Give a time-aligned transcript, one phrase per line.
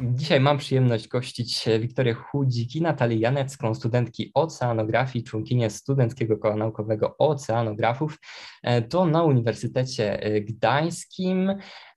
[0.00, 8.18] Dzisiaj mam przyjemność gościć Wiktorię Chudziki, Natalię Janecką, studentki oceanografii, członkinię Studenckiego Koła Naukowego Oceanografów.
[8.62, 11.54] E, to na Uniwersytecie Gdańskim.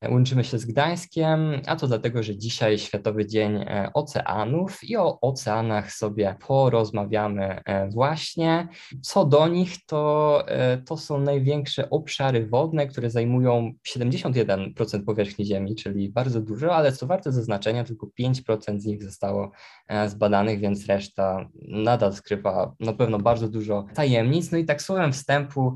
[0.08, 5.22] Łączymy się z Gdańskiem, a to dlatego, że dzisiaj Światowy Dzień e, Oceanów i o
[5.22, 8.68] oceanach sobie porozmawiamy e, właśnie.
[9.02, 10.46] Co do nich, to,
[10.86, 17.08] to są największe obszary wodne, które zajmują 71% powierzchni Ziemi, czyli bardzo dużo, ale co
[17.08, 19.52] warte zaznaczenia, tylko 5% z nich zostało
[19.88, 24.52] e, zbadanych, więc reszta nadal skrywa na pewno bardzo dużo tajemnic.
[24.52, 25.74] No i tak słowem wstępu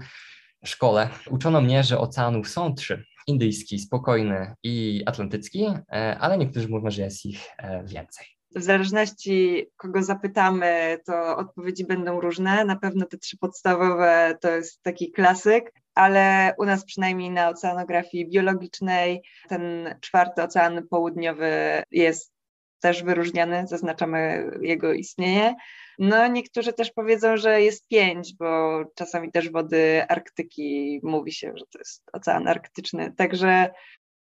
[0.64, 3.13] w szkole uczono mnie, że oceanów są trzy.
[3.28, 8.26] Indyjski, spokojny i atlantycki, e, ale niektórzy mówią, że jest ich e, więcej.
[8.56, 12.66] W zależności kogo zapytamy, to odpowiedzi będą różne.
[12.66, 18.30] Na pewno te trzy podstawowe to jest taki klasyk, ale u nas przynajmniej na oceanografii
[18.30, 22.33] biologicznej ten czwarty ocean południowy jest
[22.84, 25.56] też wyróżniany, zaznaczamy jego istnienie.
[26.00, 31.66] No, niektórzy też powiedzą, że jest pięć, bo czasami też wody Arktyki mówi się, że
[31.72, 33.14] to jest ocean arktyczny.
[33.18, 33.70] Także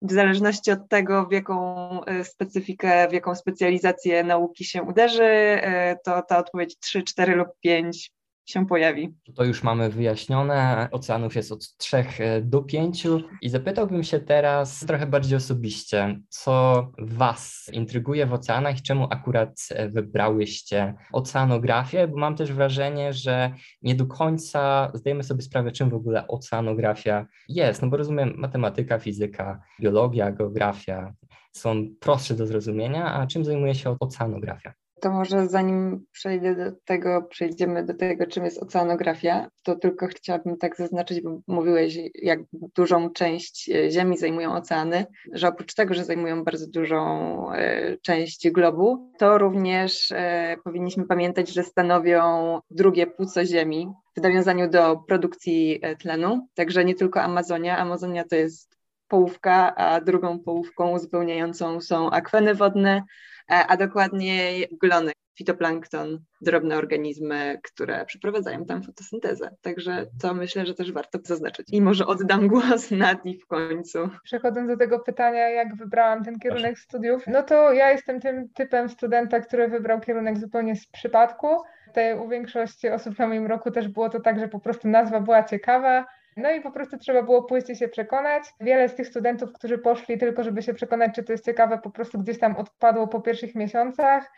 [0.01, 5.97] w zależności od tego, w jaką e, specyfikę, w jaką specjalizację nauki się uderzy, e,
[6.05, 8.11] to ta odpowiedź 3, 4 lub 5
[8.45, 9.15] się pojawi.
[9.35, 10.87] To już mamy wyjaśnione.
[10.91, 13.07] Oceanów jest od 3 e, do 5
[13.41, 19.59] i zapytałbym się teraz trochę bardziej osobiście, co Was intryguje w oceanach i czemu akurat
[19.69, 25.89] e, wybrałyście oceanografię, bo mam też wrażenie, że nie do końca zdajemy sobie sprawę, czym
[25.89, 31.13] w ogóle oceanografia jest, no bo rozumiem matematyka, fizyka, biologia, geografia
[31.51, 34.73] są prostsze do zrozumienia, a czym zajmuje się oceanografia?
[35.03, 40.57] To może zanim przejdę do tego, przejdziemy do tego, czym jest oceanografia, to tylko chciałabym
[40.57, 42.39] tak zaznaczyć, bo mówiłeś, jak
[42.75, 48.49] dużą część e, Ziemi zajmują oceany, że oprócz tego, że zajmują bardzo dużą e, część
[48.49, 53.87] globu, to również e, powinniśmy pamiętać, że stanowią drugie płuco Ziemi
[54.17, 56.47] w nawiązaniu do produkcji tlenu.
[56.53, 57.77] Także nie tylko Amazonia.
[57.77, 58.82] Amazonia to jest
[59.13, 63.03] połówka, a drugą połówką uzupełniającą są akweny wodne,
[63.51, 69.55] E, a dokładniej glony, fitoplankton, drobne organizmy, które przeprowadzają tam fotosyntezę.
[69.61, 71.67] Także to myślę, że też warto zaznaczyć.
[71.71, 74.09] I może oddam głos Nadi w końcu.
[74.23, 78.89] Przechodząc do tego pytania, jak wybrałam ten kierunek studiów, no to ja jestem tym typem
[78.89, 81.47] studenta, który wybrał kierunek zupełnie z przypadku.
[81.87, 85.19] Tutaj u większości osób na moim roku też było to tak, że po prostu nazwa
[85.19, 86.05] była ciekawa,
[86.37, 88.43] no i po prostu trzeba było pójść i się przekonać.
[88.59, 91.89] Wiele z tych studentów, którzy poszli tylko, żeby się przekonać, czy to jest ciekawe, po
[91.89, 94.31] prostu gdzieś tam odpadło po pierwszych miesiącach,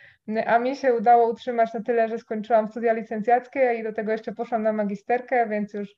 [0.46, 4.32] a mi się udało utrzymać na tyle, że skończyłam studia licencjackie i do tego jeszcze
[4.32, 5.96] poszłam na magisterkę, więc już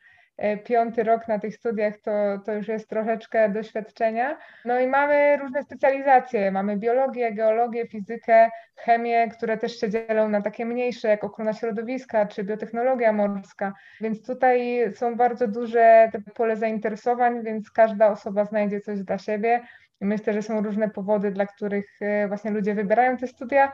[0.64, 2.12] piąty rok na tych studiach to,
[2.46, 4.38] to już jest troszeczkę doświadczenia.
[4.66, 6.52] No i mamy różne specjalizacje.
[6.52, 12.26] Mamy biologię, geologię, fizykę, chemię, które też się dzielą na takie mniejsze, jak ochrona środowiska
[12.26, 13.74] czy biotechnologia morska.
[14.02, 19.62] Więc tutaj są bardzo duże pole zainteresowań, więc każda osoba znajdzie coś dla siebie.
[20.02, 23.72] I myślę, że są różne powody, dla których e, właśnie ludzie wybierają te studia.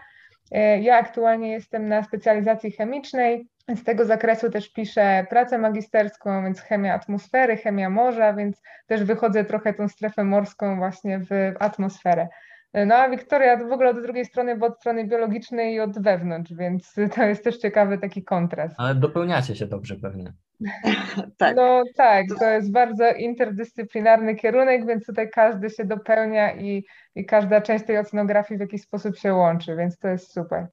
[0.51, 6.61] E, ja aktualnie jestem na specjalizacji chemicznej, z tego zakresu też piszę pracę magisterską, więc
[6.61, 12.27] chemia atmosfery, chemia morza, więc też wychodzę trochę tą strefę morską właśnie w atmosferę.
[12.73, 16.53] No a Wiktoria w ogóle od drugiej strony, bo od strony biologicznej i od wewnątrz,
[16.53, 18.75] więc to jest też ciekawy taki kontrast.
[18.77, 20.33] Ale dopełniacie się dobrze pewnie.
[21.37, 21.55] tak.
[21.55, 26.85] No tak, to jest bardzo interdyscyplinarny kierunek, więc tutaj każdy się dopełnia i,
[27.15, 30.67] i każda część tej ocenografii w jakiś sposób się łączy, więc to jest super.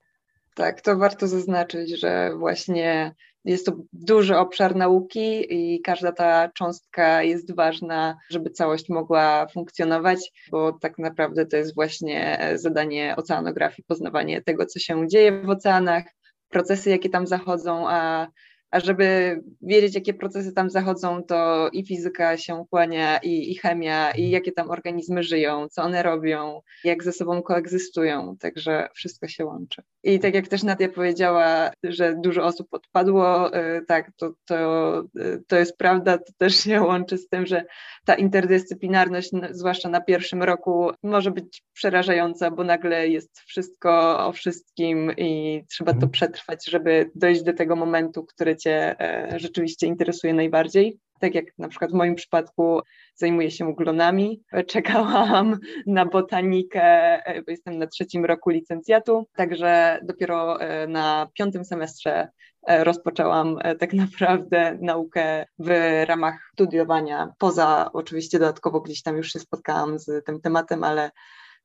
[0.54, 3.14] Tak, to warto zaznaczyć, że właśnie
[3.44, 10.32] jest to duży obszar nauki i każda ta cząstka jest ważna, żeby całość mogła funkcjonować,
[10.50, 16.04] bo tak naprawdę to jest właśnie zadanie oceanografii, poznawanie tego, co się dzieje w oceanach,
[16.48, 18.28] procesy, jakie tam zachodzą, a,
[18.70, 24.10] a żeby wiedzieć, jakie procesy tam zachodzą, to i fizyka się kłania, i, i chemia,
[24.10, 29.44] i jakie tam organizmy żyją, co one robią, jak ze sobą koegzystują, także wszystko się
[29.44, 29.82] łączy.
[30.04, 35.42] I tak jak też Nadia powiedziała, że dużo osób odpadło, y, tak, to, to, y,
[35.48, 37.64] to jest prawda, to też się łączy z tym, że
[38.04, 45.12] ta interdyscyplinarność, zwłaszcza na pierwszym roku, może być przerażająca, bo nagle jest wszystko o wszystkim
[45.16, 46.10] i trzeba to Mhm.
[46.12, 50.98] przetrwać, żeby dojść do tego momentu, który Cię e, rzeczywiście interesuje najbardziej.
[51.20, 52.80] Tak jak na przykład w moim przypadku
[53.14, 54.42] zajmuję się glonami.
[54.66, 62.28] Czekałam na botanikę, bo jestem na trzecim roku licencjatu, także dopiero e, na piątym semestrze
[62.66, 65.70] e, rozpoczęłam e, tak naprawdę naukę w
[66.08, 71.10] ramach studiowania, poza oczywiście dodatkowo gdzieś tam już się spotkałam z tym tematem, ale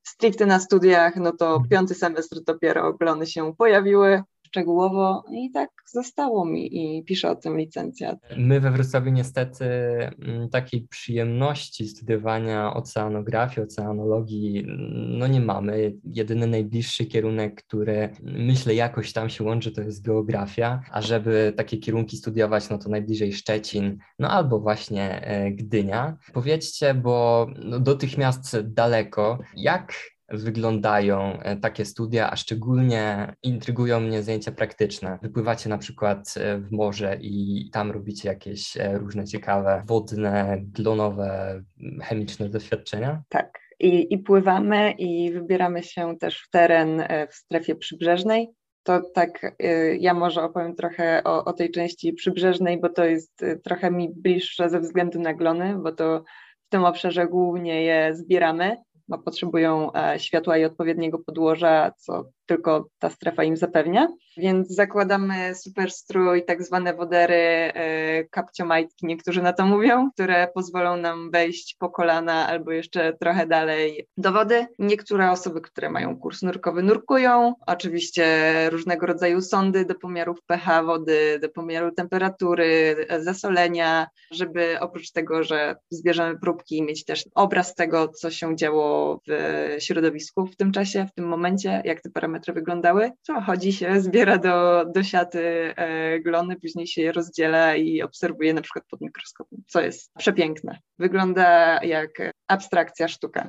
[0.02, 6.44] stricte na studiach, no to piąty semestr dopiero glony się pojawiły szczegółowo i tak zostało
[6.44, 8.18] mi i piszę o tym licencjat.
[8.36, 15.94] My we Wrocławiu niestety mm, takiej przyjemności studiowania oceanografii, oceanologii mm, no nie mamy.
[16.04, 21.76] Jedyny najbliższy kierunek, który myślę jakoś tam się łączy, to jest geografia, a żeby takie
[21.76, 26.16] kierunki studiować, no to najbliżej Szczecin, no albo właśnie e, Gdynia.
[26.32, 29.92] Powiedzcie, bo no, do tych miast daleko, jak
[30.28, 35.18] wyglądają e, takie studia, a szczególnie intrygują mnie zajęcia praktyczne.
[35.22, 41.62] Wypływacie na przykład e, w morze i tam robicie jakieś e, różne ciekawe wodne, glonowe,
[42.02, 43.22] chemiczne doświadczenia?
[43.28, 43.58] Tak.
[43.80, 48.48] I, I pływamy i wybieramy się też w teren w strefie przybrzeżnej.
[48.82, 49.56] To tak,
[49.98, 54.70] ja może opowiem trochę o, o tej części przybrzeżnej, bo to jest trochę mi bliższe
[54.70, 56.24] ze względu na glony, bo to
[56.66, 58.76] w tym obszarze głównie je zbieramy,
[59.08, 64.08] bo potrzebują e, światła i odpowiedniego podłoża, co tylko ta strefa im zapewnia.
[64.36, 70.96] Więc zakładamy super strój, tak zwane wodery, e, kapciomajtki, niektórzy na to mówią, które pozwolą
[70.96, 74.66] nam wejść po kolana albo jeszcze trochę dalej do wody.
[74.78, 77.54] Niektóre osoby, które mają kurs nurkowy, nurkują.
[77.66, 78.26] Oczywiście
[78.70, 85.76] różnego rodzaju sondy do pomiarów pH wody, do pomiaru temperatury, zasolenia, żeby oprócz tego, że
[85.90, 88.95] zbierzemy próbki, mieć też obraz tego, co się działo
[89.28, 93.10] w środowisku w tym czasie, w tym momencie, jak te parametry wyglądały.
[93.26, 98.54] To chodzi się, zbiera do, do siaty e, glony, później się je rozdziela i obserwuje
[98.54, 100.78] na przykład pod mikroskopem, co jest przepiękne.
[100.98, 102.10] Wygląda jak
[102.48, 103.48] abstrakcja sztuka.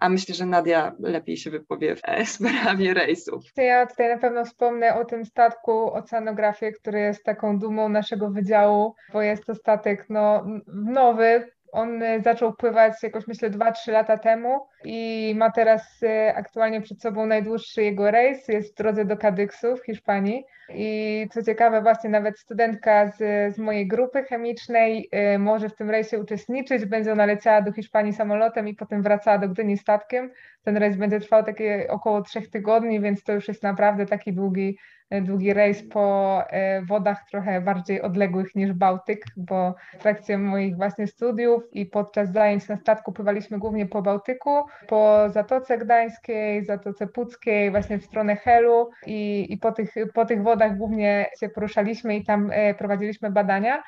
[0.00, 3.44] A myślę, że Nadia lepiej się wypowie w sprawie rejsów.
[3.56, 8.94] Ja tutaj na pewno wspomnę o tym statku Oceanografię, który jest taką dumą naszego wydziału,
[9.12, 11.52] bo jest to statek no, nowy.
[11.72, 17.02] On y, zaczął pływać jakoś myślę 2-3 lata temu i ma teraz y, aktualnie przed
[17.02, 18.48] sobą najdłuższy jego rejs.
[18.48, 20.44] Jest w drodze do Kadyksu w Hiszpanii.
[20.74, 23.16] I co ciekawe, właśnie nawet studentka z,
[23.54, 26.84] z mojej grupy chemicznej y, może w tym rejsie uczestniczyć.
[26.84, 30.30] Będzie ona leciała do Hiszpanii samolotem i potem wracała do Gdyni statkiem.
[30.64, 34.78] Ten rejs będzie trwał takie około trzech tygodni, więc to już jest naprawdę taki długi,
[35.20, 41.06] długi rejs po e, wodach trochę bardziej odległych niż Bałtyk, bo w trakcie moich właśnie
[41.06, 47.70] studiów i podczas zajęć na statku pływaliśmy głównie po Bałtyku, po Zatoce Gdańskiej, Zatoce Puckiej,
[47.70, 52.24] właśnie w stronę Helu i, i po, tych, po tych wodach głównie się poruszaliśmy i
[52.24, 53.82] tam e, prowadziliśmy badania.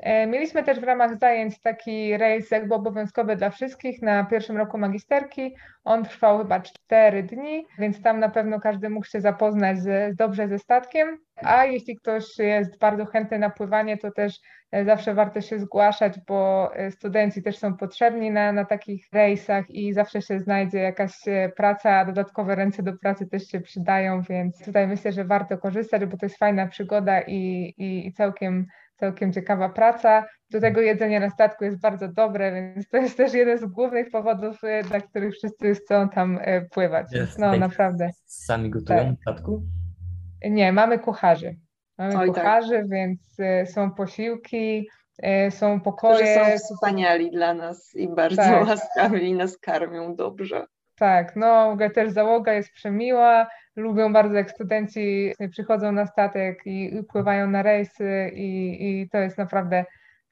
[0.00, 4.78] E, Mieliśmy też w ramach zajęć taki rejs jakby obowiązkowy dla wszystkich na pierwszym roku
[4.78, 5.56] magisterki.
[5.84, 10.48] On trwał chyba 4 dni, więc tam na pewno każdy mógł się zapoznać z, dobrze
[10.48, 11.18] ze statkiem.
[11.36, 14.40] A jeśli ktoś jest bardzo chętny na pływanie, to też
[14.72, 19.70] e, zawsze warto się zgłaszać, bo e, studenci też są potrzebni na, na takich rejsach
[19.70, 21.12] i zawsze się znajdzie jakaś
[21.56, 26.04] praca, a dodatkowe ręce do pracy też się przydają, więc tutaj myślę, że warto korzystać,
[26.04, 27.34] bo to jest fajna przygoda i,
[27.78, 28.66] i, i całkiem
[28.96, 30.24] całkiem ciekawa praca.
[30.50, 34.10] Do tego jedzenie na statku jest bardzo dobre, więc to jest też jeden z głównych
[34.10, 37.06] powodów, e, dla których wszyscy chcą tam e, pływać.
[37.12, 37.60] Jest, No tak.
[37.60, 38.10] naprawdę.
[38.24, 39.08] Sami gotują Tak.
[39.08, 39.62] na statku?
[40.50, 41.56] Nie, mamy kucharzy.
[41.98, 42.36] Mamy Oj, tak.
[42.36, 44.88] kucharzy, więc e, są posiłki,
[45.50, 46.58] są Którzy pokoje.
[46.58, 48.66] są wspaniali dla nas i bardzo Tak.
[48.68, 50.66] łaskawi i nas karmią dobrze.
[50.98, 53.46] Tak, no w ogóle też załoga jest przemiła,
[53.76, 59.18] lubią bardzo jak studenci przychodzą na statek i, i pływają na rejsy i, i to
[59.18, 59.84] jest naprawdę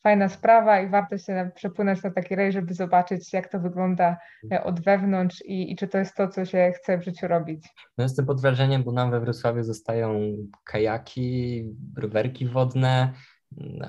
[0.03, 4.17] fajna sprawa i warto się przepłynąć na taki rejs, żeby zobaczyć jak to wygląda
[4.53, 7.69] e, od wewnątrz i, i czy to jest to, co się chce w życiu robić.
[7.99, 10.21] No jestem pod wrażeniem, bo nam we Wrocławiu zostają
[10.65, 11.65] kajaki,
[11.97, 13.13] rowerki wodne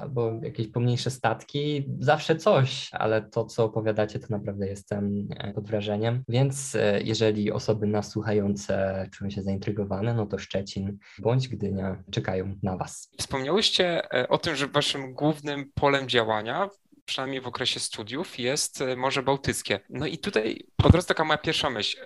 [0.01, 1.85] albo jakieś pomniejsze statki.
[1.99, 6.23] Zawsze coś, ale to, co opowiadacie, to naprawdę jestem e, pod wrażeniem.
[6.29, 12.55] Więc e, jeżeli osoby nas słuchające czują się zaintrygowane, no to Szczecin bądź Gdynia czekają
[12.63, 13.11] na Was.
[13.17, 16.69] Wspomniałyście e, o tym, że waszym głównym polem działania,
[17.05, 19.79] przynajmniej w okresie studiów, jest Morze Bałtyckie.
[19.89, 21.97] No i tutaj od razu taka moja pierwsza myśl.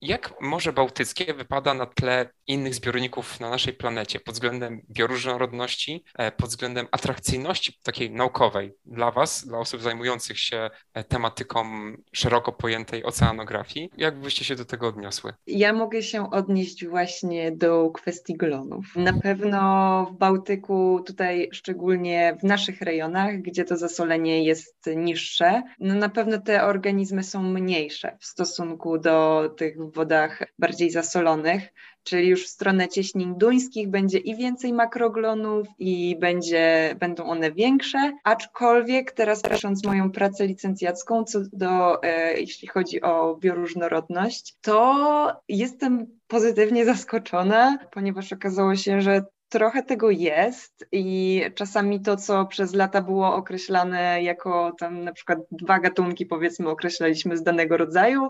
[0.00, 6.32] Jak Morze Bałtyckie wypada na tle innych zbiorników na naszej planecie pod względem bioróżnorodności, e,
[6.32, 11.64] pod względem atrakcyjności takiej naukowej dla Was, dla osób zajmujących się e, tematyką
[12.12, 13.90] szeroko pojętej oceanografii?
[13.96, 15.32] Jak byście się do tego odniosły?
[15.46, 18.96] Ja mogę się odnieść właśnie do kwestii glonów.
[18.96, 25.94] Na pewno w Bałtyku, tutaj szczególnie w naszych rejonach, gdzie to zasolenie jest niższe, no
[25.94, 32.28] na pewno te organizmy są mniejsze w stosunku do tych w wodach bardziej zasolonych, czyli
[32.28, 39.12] już w stronę cieśnin duńskich będzie i więcej makroglonów i będzie, będą one większe, aczkolwiek
[39.12, 46.84] teraz patrząc moją pracę licencjacką co do, e, jeśli chodzi o bioróżnorodność, to jestem pozytywnie
[46.84, 53.34] zaskoczona, ponieważ okazało się, że Trochę tego jest i czasami to, co przez lata było
[53.34, 58.28] określane jako tam na przykład dwa gatunki, powiedzmy, określaliśmy z danego rodzaju,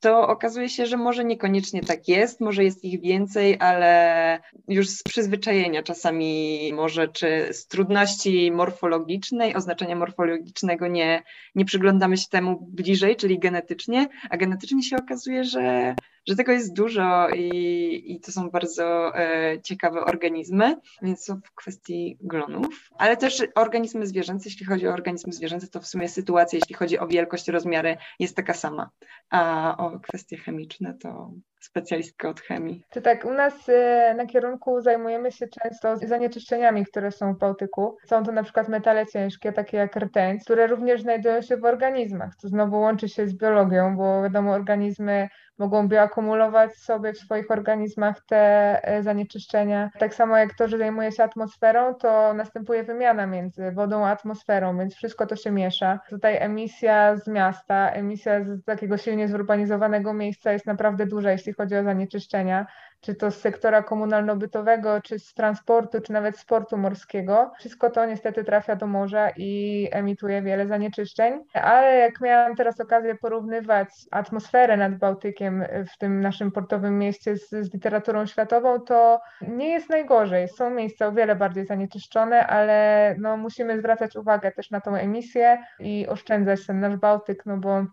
[0.00, 5.02] to okazuje się, że może niekoniecznie tak jest, może jest ich więcej, ale już z
[5.02, 11.22] przyzwyczajenia czasami może, czy z trudności morfologicznej, oznaczenia morfologicznego nie,
[11.54, 15.94] nie przyglądamy się temu bliżej, czyli genetycznie, a genetycznie się okazuje, że
[16.28, 21.54] że tego jest dużo i, i to są bardzo e, ciekawe organizmy, więc są w
[21.54, 26.56] kwestii glonów, ale też organizmy zwierzęce, jeśli chodzi o organizmy zwierzęce, to w sumie sytuacja,
[26.56, 28.90] jeśli chodzi o wielkość, rozmiary, jest taka sama,
[29.30, 32.82] a o kwestie chemiczne to specjalistka od chemii.
[33.02, 37.96] Tak, u nas e, na kierunku zajmujemy się często zanieczyszczeniami, które są w Bałtyku.
[38.06, 42.36] Są to na przykład metale ciężkie, takie jak rtęć, które również znajdują się w organizmach,
[42.36, 45.28] co znowu łączy się z biologią, bo wiadomo, organizmy
[45.60, 48.36] mogą bioakumulować sobie w swoich organizmach te
[48.84, 49.90] e, zanieczyszczenia.
[49.98, 54.78] Tak samo jak to, że zajmuje się atmosferą, to następuje wymiana między wodą a atmosferą,
[54.78, 56.00] więc wszystko to się miesza.
[56.10, 61.76] Tutaj emisja z miasta, emisja z takiego silnie zurbanizowanego miejsca jest naprawdę duża, jeśli chodzi
[61.76, 62.66] o zanieczyszczenia
[63.00, 67.52] czy to z sektora komunalno-bytowego, czy z transportu, czy nawet sportu morskiego.
[67.58, 71.44] Wszystko to niestety trafia do morza i emituje wiele zanieczyszczeń.
[71.52, 75.64] Ale jak miałam teraz okazję porównywać atmosferę nad Bałtykiem
[75.94, 80.48] w tym naszym portowym mieście z, z literaturą światową, to nie jest najgorzej.
[80.48, 85.58] Są miejsca o wiele bardziej zanieczyszczone, ale no, musimy zwracać uwagę też na tą emisję
[85.78, 87.84] i oszczędzać ten nasz Bałtyk, no bo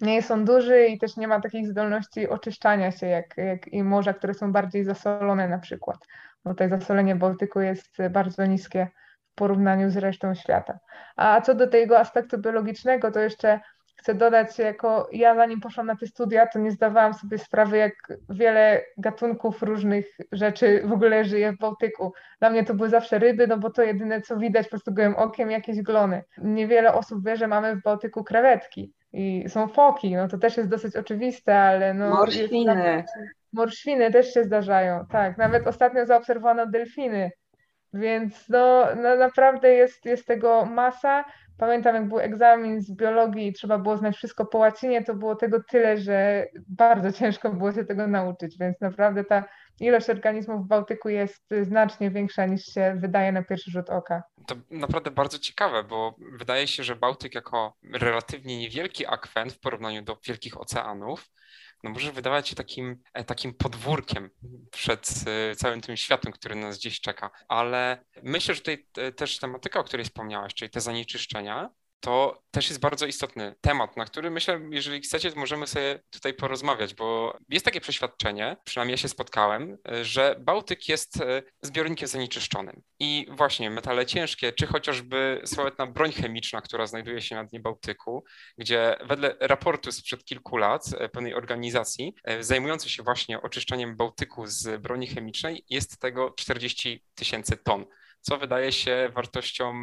[0.00, 3.82] nie jest on duży i też nie ma takich zdolności oczyszczania się jak, jak i
[3.82, 5.96] morza, które są bardziej zasolone na przykład.
[6.44, 8.88] Bo tutaj zasolenie Bałtyku jest bardzo niskie
[9.32, 10.78] w porównaniu z resztą świata.
[11.16, 13.60] A co do tego aspektu biologicznego, to jeszcze
[13.96, 17.92] chcę dodać, jako ja zanim poszłam na te studia, to nie zdawałam sobie sprawy, jak
[18.28, 22.12] wiele gatunków różnych rzeczy w ogóle żyje w Bałtyku.
[22.38, 25.16] Dla mnie to były zawsze ryby, no bo to jedyne co widać po prostu gołym
[25.16, 26.24] okiem, jakieś glony.
[26.38, 30.70] Niewiele osób wie, że mamy w Bałtyku krewetki i są foki, no to też jest
[30.70, 32.10] dosyć oczywiste, ale no...
[32.10, 33.04] Morświny.
[33.52, 35.38] Morświny też się zdarzają, tak.
[35.38, 37.30] Nawet ostatnio zaobserwowano delfiny,
[37.92, 41.24] więc no, no naprawdę jest, jest tego masa.
[41.58, 45.36] Pamiętam, jak był egzamin z biologii i trzeba było znać wszystko po łacinie, to było
[45.36, 49.44] tego tyle, że bardzo ciężko było się tego nauczyć, więc naprawdę ta
[49.80, 54.22] ilość organizmów w Bałtyku jest znacznie większa niż się wydaje na pierwszy rzut oka.
[54.50, 60.02] To naprawdę bardzo ciekawe, bo wydaje się, że Bałtyk jako relatywnie niewielki akwen w porównaniu
[60.02, 61.30] do wielkich oceanów,
[61.84, 64.30] no może wydawać się takim, e, takim podwórkiem
[64.70, 67.30] przed e, całym tym światem, który nas gdzieś czeka.
[67.48, 72.80] Ale myślę, że tutaj też tematyka, o której wspomniałaś, czyli te zanieczyszczenia, to też jest
[72.80, 77.80] bardzo istotny temat, na który myślę, jeżeli chcecie, możemy sobie tutaj porozmawiać, bo jest takie
[77.80, 82.82] przeświadczenie, przynajmniej ja się spotkałem, że Bałtyk jest e, zbiornikiem zanieczyszczonym.
[82.98, 88.24] I właśnie metale ciężkie, czy chociażby sławetna broń chemiczna, która znajduje się na dnie Bałtyku,
[88.58, 94.46] gdzie wedle raportu sprzed kilku lat e, pewnej organizacji e, zajmującej się właśnie oczyszczaniem Bałtyku
[94.46, 97.86] z broni chemicznej, jest tego 40 tysięcy ton
[98.20, 99.74] co wydaje się wartością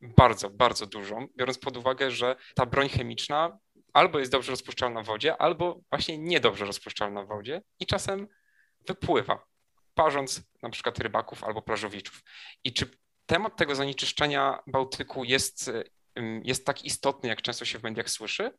[0.00, 3.58] bardzo, bardzo dużą, biorąc pod uwagę, że ta broń chemiczna
[3.92, 8.28] albo jest dobrze rozpuszczalna w wodzie, albo właśnie niedobrze rozpuszczalna w wodzie i czasem
[8.86, 9.44] wypływa,
[9.94, 12.22] parząc na przykład rybaków albo plażowiczów.
[12.64, 12.90] I czy
[13.26, 15.70] temat tego zanieczyszczenia Bałtyku jest,
[16.44, 18.50] jest tak istotny, jak często się w mediach słyszy,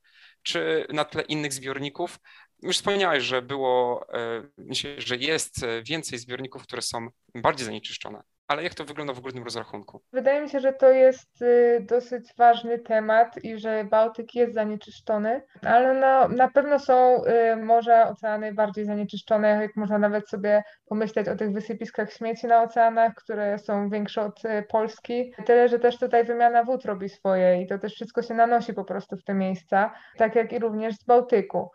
[0.44, 2.20] czy na tle innych zbiorników?
[2.62, 4.50] Już wspomniałeś, że było, e,
[4.98, 10.02] że jest więcej zbiorników, które są bardziej zanieczyszczone ale jak to wygląda w ogólnym rozrachunku?
[10.14, 15.42] Wydaje mi się, że to jest y, dosyć ważny temat i że Bałtyk jest zanieczyszczony,
[15.62, 21.28] ale no, na pewno są y, morza, oceany bardziej zanieczyszczone, jak można nawet sobie pomyśleć
[21.28, 25.34] o tych wysypiskach śmieci na oceanach, które są większe od y, Polski.
[25.46, 28.84] Tyle, że też tutaj wymiana wód robi swoje i to też wszystko się nanosi po
[28.84, 31.70] prostu w te miejsca, tak jak i również z Bałtyku.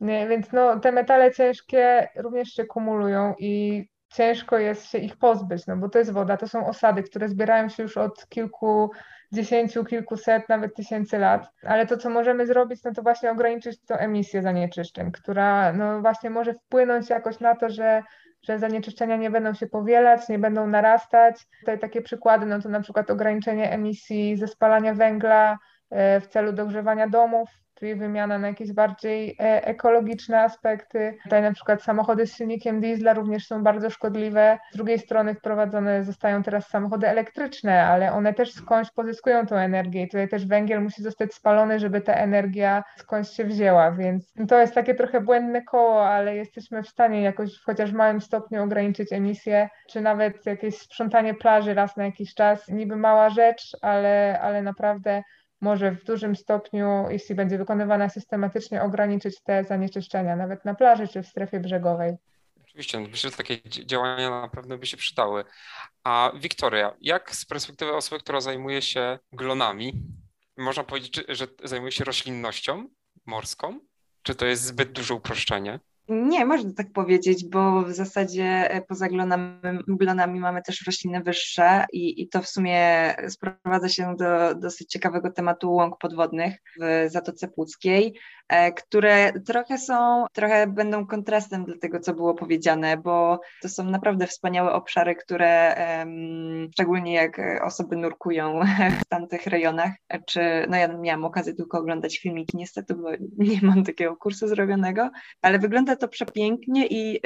[0.00, 5.76] Więc no, te metale ciężkie również się kumulują i ciężko jest się ich pozbyć, no
[5.76, 8.90] bo to jest woda, to są osady, które zbierają się już od kilku
[9.32, 11.48] dziesięciu, kilkuset, nawet tysięcy lat.
[11.62, 16.30] Ale to, co możemy zrobić, no to właśnie ograniczyć tą emisję zanieczyszczeń, która no właśnie
[16.30, 18.02] może wpłynąć jakoś na to, że
[18.42, 21.46] że zanieczyszczenia nie będą się powielać, nie będą narastać.
[21.60, 25.58] Tutaj takie przykłady, no to na przykład ograniczenie emisji ze spalania węgla
[25.90, 31.18] w celu dogrzewania domów, czyli wymiana na jakieś bardziej e, ekologiczne aspekty.
[31.22, 34.58] Tutaj na przykład samochody z silnikiem diesla również są bardzo szkodliwe.
[34.72, 40.02] Z drugiej strony wprowadzone zostają teraz samochody elektryczne, ale one też skądś pozyskują tą energię
[40.02, 44.60] i tutaj też węgiel musi zostać spalony, żeby ta energia skądś się wzięła, więc to
[44.60, 49.12] jest takie trochę błędne koło, ale jesteśmy w stanie jakoś w chociaż małym stopniu ograniczyć
[49.12, 52.68] emisję, czy nawet jakieś sprzątanie plaży raz na jakiś czas.
[52.68, 55.22] Niby mała rzecz, ale, ale naprawdę
[55.60, 61.22] może w dużym stopniu, jeśli będzie wykonywana systematycznie, ograniczyć te zanieczyszczenia, nawet na plaży czy
[61.22, 62.16] w strefie brzegowej.
[62.64, 65.44] Oczywiście, no myślę, że takie działania naprawdę by się przydały.
[66.04, 70.02] A Wiktoria, jak z perspektywy osoby, która zajmuje się glonami,
[70.56, 72.88] można powiedzieć, że zajmuje się roślinnością
[73.26, 73.80] morską?
[74.22, 75.80] Czy to jest zbyt duże uproszczenie?
[76.08, 81.86] Nie, można tak powiedzieć, bo w zasadzie e, poza glonami, glonami mamy też rośliny wyższe
[81.92, 87.48] i, i to w sumie sprowadza się do dosyć ciekawego tematu łąk podwodnych w Zatoce
[87.48, 88.14] Płuckiej.
[88.48, 93.84] E, które trochę są, trochę będą kontrastem do tego, co było powiedziane, bo to są
[93.84, 95.76] naprawdę wspaniałe obszary, które
[96.72, 98.60] szczególnie jak osoby nurkują
[99.02, 99.90] w tamtych rejonach,
[100.26, 105.10] czy no ja miałam okazję tylko oglądać filmiki niestety, bo nie mam takiego kursu zrobionego,
[105.42, 107.20] ale wygląda to przepięknie i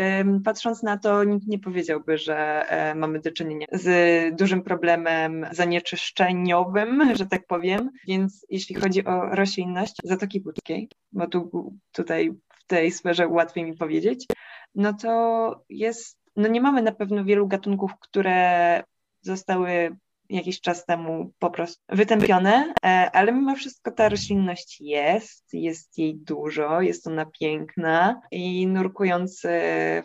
[0.45, 2.37] patrząc na to nikt nie powiedziałby, że
[2.69, 9.21] e, mamy do czynienia z dużym problemem zanieczyszczeniowym, że tak powiem, więc jeśli chodzi o
[9.21, 14.27] roślinność Zatoki Płótkiej, bo tu, tutaj w tej sferze łatwiej mi powiedzieć,
[14.75, 18.83] no to jest, no nie mamy na pewno wielu gatunków, które
[19.23, 19.97] zostały
[20.33, 26.17] jakiś czas temu po prostu wytępione, e, ale mimo wszystko ta roślinność jest, jest jej
[26.17, 29.43] dużo, jest ona piękna i nurkując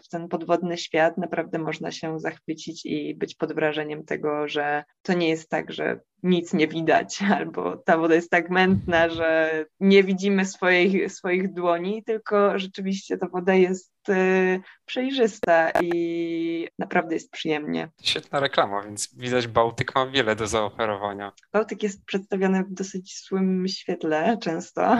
[0.03, 5.13] w ten podwodny świat naprawdę można się zachwycić i być pod wrażeniem tego, że to
[5.13, 10.03] nie jest tak, że nic nie widać, albo ta woda jest tak mętna, że nie
[10.03, 17.89] widzimy swoich, swoich dłoni, tylko rzeczywiście ta woda jest y, przejrzysta i naprawdę jest przyjemnie.
[18.01, 21.31] Świetna reklama, więc widać Bałtyk ma wiele do zaoferowania.
[21.53, 24.97] Bałtyk jest przedstawiany w dosyć złym świetle często,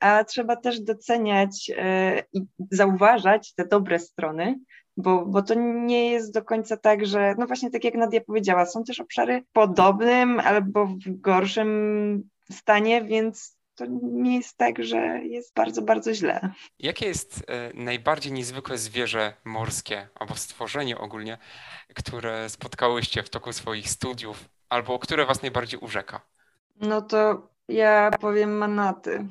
[0.00, 4.58] a trzeba też doceniać y, i zauważać te dobre strony,
[4.96, 8.66] bo, bo to nie jest do końca tak, że, no właśnie tak jak Nadia powiedziała,
[8.66, 15.20] są też obszary w podobnym albo w gorszym stanie, więc to nie jest tak, że
[15.24, 16.52] jest bardzo, bardzo źle.
[16.78, 21.38] Jakie jest e, najbardziej niezwykłe zwierzę morskie albo stworzenie ogólnie,
[21.94, 26.20] które spotkałyście w toku swoich studiów albo które was najbardziej urzeka?
[26.80, 29.26] No to ja powiem manaty.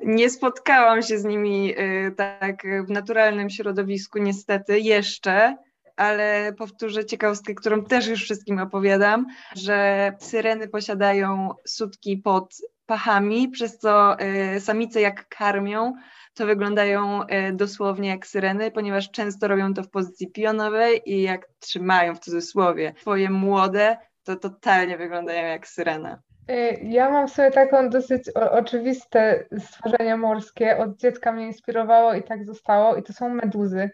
[0.00, 5.56] Nie spotkałam się z nimi y, tak w naturalnym środowisku, niestety, jeszcze,
[5.96, 12.56] ale powtórzę ciekawostkę, którą też już wszystkim opowiadam, że syreny posiadają sutki pod
[12.92, 15.92] pachami, przez co y, samice jak karmią,
[16.34, 21.48] to wyglądają y, dosłownie jak syreny, ponieważ często robią to w pozycji pionowej i jak
[21.58, 26.22] trzymają w cudzysłowie swoje młode, to totalnie wyglądają jak syrena.
[26.50, 30.78] Y, ja mam sobie taką dosyć oczywiste stworzenie morskie.
[30.78, 32.96] Od dziecka mnie inspirowało i tak zostało.
[32.96, 33.90] I to są meduzy.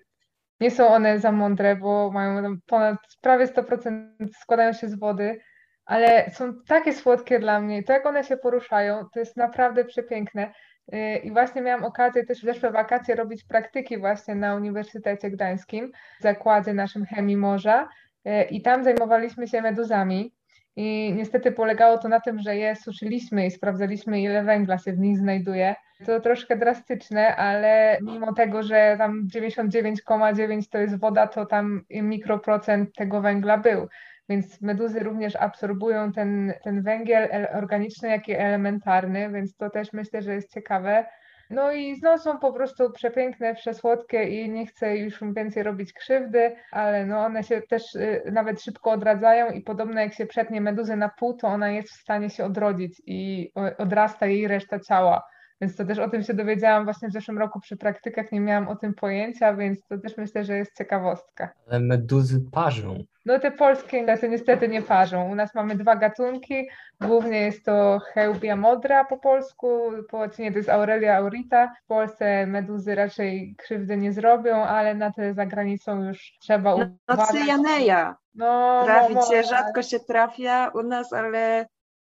[0.61, 4.09] Nie są one za mądre, bo mają ponad prawie 100%
[4.41, 5.41] składają się z wody,
[5.89, 7.83] ale są takie słodkie dla mnie.
[7.83, 10.53] To jak one się poruszają, to jest naprawdę przepiękne.
[10.95, 15.93] Y, I właśnie miałam okazję też w zeszłe wakacje robić praktyki właśnie na Uniwersytecie Gdańskim,
[16.21, 17.89] w zakładzie naszym Chemii Morza.
[18.27, 20.35] Y, I tam zajmowaliśmy się meduzami.
[20.77, 24.99] I niestety polegało to na tym, że je suszyliśmy i sprawdzaliśmy, ile węgla się w
[24.99, 25.75] nich znajduje.
[26.07, 32.95] To troszkę drastyczne, ale mimo tego, że tam 99,9 to jest woda, to tam mikroprocent
[32.95, 33.89] tego węgla był.
[34.29, 40.23] Więc meduzy również absorbują ten, ten węgiel organiczny, jak i elementarny, więc to też myślę,
[40.23, 41.05] że jest ciekawe.
[41.51, 46.57] No i no, są po prostu przepiękne, przesłodkie i nie chcę już więcej robić krzywdy,
[46.71, 50.97] ale no one się też y, nawet szybko odradzają i podobno jak się przetnie meduzę
[50.97, 55.23] na pół, to ona jest w stanie się odrodzić i odrasta jej reszta ciała.
[55.61, 58.69] Więc to też o tym się dowiedziałam właśnie w zeszłym roku przy praktykach, nie miałam
[58.69, 61.49] o tym pojęcia, więc to też myślę, że jest ciekawostka.
[61.71, 63.05] Ale meduzy parzą.
[63.27, 65.29] No te polskie niestety, niestety nie parzą.
[65.31, 66.69] U nas mamy dwa gatunki.
[67.01, 71.73] Głównie jest to Heubia modra po polsku, po łacinie to jest Aurelia aurita.
[71.85, 76.79] W Polsce meduzy raczej krzywdy nie zrobią, ale na te za granicą już trzeba No,
[77.09, 77.29] no uważać.
[77.29, 78.17] cyjaneja.
[78.35, 81.67] No, Trafić no, się, no, rzadko się trafia u nas, ale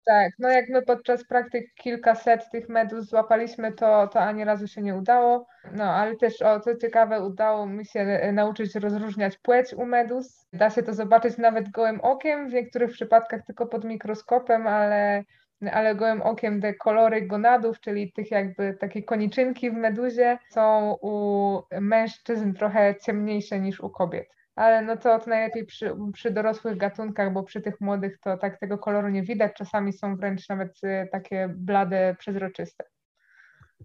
[0.06, 4.82] Tak, no jak my podczas praktyk kilkaset tych meduz złapaliśmy, to, to ani razu się
[4.82, 5.48] nie udało.
[5.72, 10.48] No ale też, o co ciekawe, udało mi się e, nauczyć rozróżniać płeć u meduz.
[10.54, 15.24] Da się to zobaczyć nawet gołym okiem, w niektórych przypadkach tylko pod mikroskopem, ale,
[15.72, 21.60] ale gołym okiem te kolory gonadów, czyli tych jakby takie koniczynki w meduzie, są u
[21.82, 24.28] mężczyzn trochę ciemniejsze niż u kobiet.
[24.56, 28.78] Ale no to, najlepiej przy, przy dorosłych gatunkach, bo przy tych młodych to tak tego
[28.78, 29.54] koloru nie widać.
[29.54, 32.84] Czasami są wręcz nawet y, takie blade, przezroczyste.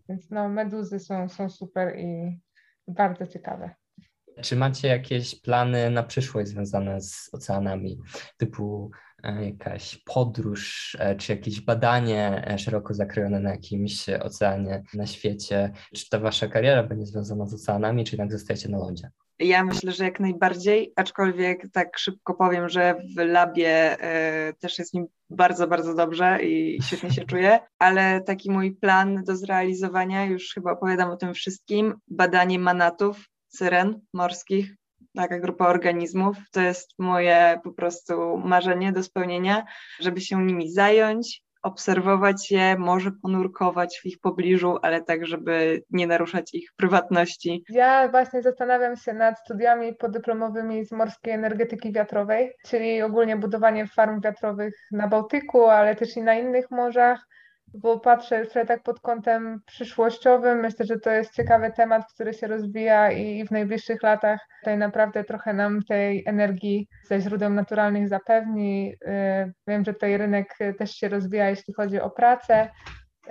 [0.08, 2.38] Więc no, meduzy są, są super i
[2.88, 3.70] bardzo ciekawe.
[4.42, 7.98] Czy macie jakieś plany na przyszłość związane z oceanami,
[8.36, 8.90] typu
[9.22, 15.72] e, jakaś podróż, e, czy jakieś badanie e, szeroko zakrojone na jakimś oceanie na świecie?
[15.94, 19.10] Czy ta wasza kariera będzie związana z oceanami, czy jednak zostajecie na lądzie?
[19.38, 23.96] Ja myślę, że jak najbardziej, aczkolwiek tak szybko powiem, że w labie
[24.50, 29.24] y, też jest mi bardzo, bardzo dobrze i świetnie się czuję, ale taki mój plan
[29.24, 34.74] do zrealizowania, już chyba opowiadam o tym wszystkim, badanie manatów, syren morskich,
[35.16, 39.64] taka grupa organizmów, to jest moje po prostu marzenie do spełnienia,
[40.00, 46.06] żeby się nimi zająć, obserwować je, może ponurkować w ich pobliżu, ale tak, żeby nie
[46.06, 47.64] naruszać ich prywatności.
[47.68, 54.20] Ja właśnie zastanawiam się nad studiami podyplomowymi z morskiej energetyki wiatrowej, czyli ogólnie budowanie farm
[54.20, 57.26] wiatrowych na Bałtyku, ale też i na innych morzach,
[57.74, 60.60] bo patrzę sobie tak pod kątem przyszłościowym.
[60.60, 65.24] Myślę, że to jest ciekawy temat, który się rozwija i w najbliższych latach tutaj naprawdę
[65.24, 68.92] trochę nam tej energii ze źródeł naturalnych zapewni.
[68.92, 72.68] Y, Wiem, że tutaj rynek też się rozwija, jeśli chodzi o pracę.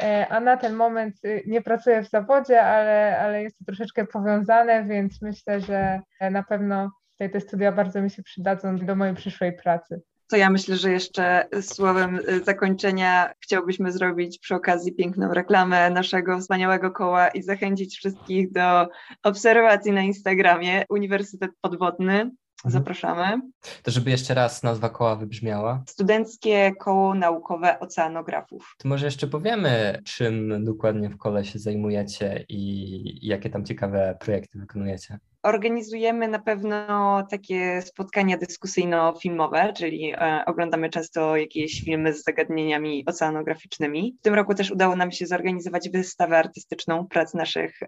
[0.04, 4.06] E, A na ten moment y, nie pracuję w zawodzie, ale, ale jest to troszeczkę
[4.06, 9.15] powiązane, więc myślę, że na pewno tutaj te studia bardzo mi się przydadzą do mojej
[9.15, 10.02] przyszłej pracy.
[10.30, 16.40] To ja myślę, że jeszcze słowem y, zakończenia chciałbyśmy zrobić przy okazji piękną reklamę naszego
[16.40, 18.88] wspaniałego koła i zachęcić wszystkich do
[19.24, 22.32] obserwacji na Instagramie Uniwersytet Podwodny.
[22.66, 23.42] Zapraszamy.
[23.84, 28.76] To żeby jeszcze raz nazwa koła wybrzmiała, Studenckie Koło Naukowe Oceanografów.
[28.78, 34.60] to może jeszcze powiemy, czym dokładnie w kole się zajmujecie i jakie tam ciekawe projekty
[34.60, 35.20] wykonujecie.
[35.48, 36.88] Organizujemy na pewno
[37.32, 44.16] takie spotkania dyskusyjno-filmowe, czyli e, oglądamy często jakieś filmy z zagadnieniami oceanograficznymi.
[44.20, 47.80] W tym roku też udało nam się zorganizować wystawę artystyczną prac naszych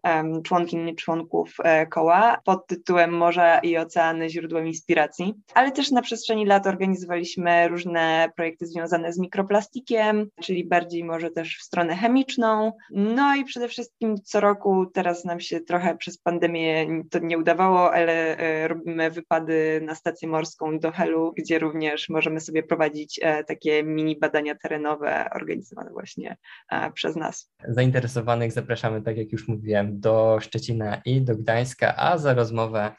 [0.43, 5.34] członkiń i członków e, koła pod tytułem Morza i Oceany źródłem inspiracji.
[5.54, 11.58] Ale też na przestrzeni lat organizowaliśmy różne projekty związane z mikroplastikiem, czyli bardziej może też
[11.58, 12.74] w stronę chemiczną.
[12.91, 17.93] No i przede wszystkim co roku, teraz nam się trochę przez pandemię to nie udawało,
[17.93, 23.43] ale e, robimy wypady na stację morską do Helu, gdzie również możemy sobie prowadzić e,
[23.43, 26.38] takie mini badania terenowe organizowane właśnie
[26.71, 27.51] e, przez nas.
[27.67, 32.91] Zainteresowanych zapraszamy, tak jak już mówiłem, do Szczecina i do Gdańska, a za rozmowę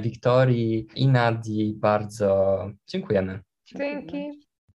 [0.00, 3.40] Wiktorii i Nadii bardzo dziękujemy.
[3.64, 4.45] Dzięki.